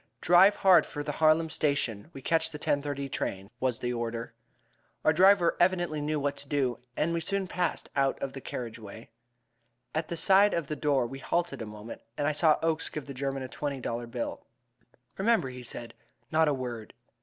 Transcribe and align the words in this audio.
"Drive 0.19 0.55
hard 0.55 0.83
for 0.83 1.03
the 1.03 1.11
Harlem 1.11 1.47
Station; 1.47 2.09
we 2.11 2.23
can 2.23 2.29
catch 2.29 2.49
the 2.49 2.57
10:30 2.57 3.11
train," 3.11 3.51
was 3.59 3.77
the 3.77 3.93
order. 3.93 4.33
Our 5.05 5.13
driver 5.13 5.55
evidently 5.59 6.01
knew 6.01 6.19
what 6.19 6.35
to 6.37 6.47
do, 6.47 6.79
and 6.97 7.13
we 7.13 7.19
soon 7.19 7.45
passed 7.45 7.91
out 7.95 8.19
of 8.19 8.33
the 8.33 8.41
carriage 8.41 8.79
way. 8.79 9.11
At 9.93 10.07
the 10.07 10.17
side 10.17 10.55
of 10.55 10.69
the 10.69 10.75
door 10.75 11.05
we 11.05 11.19
halted 11.19 11.61
a 11.61 11.67
moment, 11.67 12.01
and 12.17 12.25
I 12.25 12.31
saw 12.31 12.57
Oakes 12.63 12.89
give 12.89 13.05
the 13.05 13.13
German 13.13 13.43
a 13.43 13.47
twenty 13.47 13.79
dollar 13.79 14.07
bill. 14.07 14.41
"Remember," 15.19 15.49
he 15.49 15.61
said, 15.61 15.93
"not 16.31 16.47
a 16.47 16.53
word." 16.55 16.95